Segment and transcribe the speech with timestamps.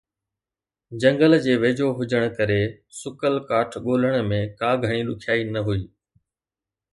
[1.01, 2.55] جنگل جي ويجهو هجڻ ڪري
[3.01, 5.81] سڪل ڪاٺ ڳولڻ ۾ ڪا گهڻي ڏکيائي نه هئي